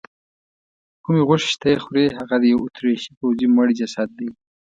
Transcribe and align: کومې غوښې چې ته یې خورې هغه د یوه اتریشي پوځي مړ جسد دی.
کومې 1.03 1.21
غوښې 1.27 1.47
چې 1.51 1.57
ته 1.61 1.67
یې 1.73 1.77
خورې 1.83 2.05
هغه 2.17 2.35
د 2.39 2.43
یوه 2.51 2.63
اتریشي 2.65 3.11
پوځي 3.19 3.47
مړ 3.55 3.67
جسد 3.79 4.09
دی. 4.19 4.29